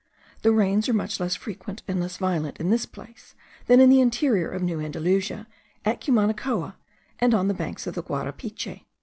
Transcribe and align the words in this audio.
The 0.41 0.51
rains 0.51 0.89
are 0.89 0.93
much 0.95 1.19
less 1.19 1.35
frequent 1.35 1.83
and 1.87 1.99
less 2.01 2.17
violent 2.17 2.57
in 2.59 2.71
this 2.71 2.87
place 2.87 3.35
than 3.67 3.79
in 3.79 3.91
the 3.91 4.01
interior 4.01 4.49
of 4.49 4.63
New 4.63 4.79
Andalusia, 4.81 5.45
at 5.85 6.01
Cumanacoa, 6.01 6.73
and 7.19 7.35
on 7.35 7.47
the 7.47 7.53
banks 7.53 7.85
of 7.85 7.93
the 7.93 8.01
Guarapiche. 8.01 8.87